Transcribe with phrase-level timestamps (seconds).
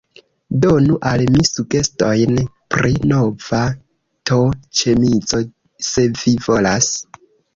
[0.61, 2.39] Donu al mi sugestojn
[2.75, 3.61] pri nova
[4.31, 5.43] t-ĉemizo,
[5.91, 6.91] se vi volas.